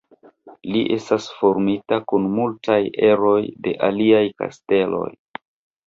Li 0.75 0.79
estas 0.95 1.27
formita 1.41 2.01
kun 2.13 2.27
multaj 2.39 2.81
eroj 3.11 3.39
de 3.69 3.79
aliaj 3.93 4.27
kasteloj. 4.43 5.09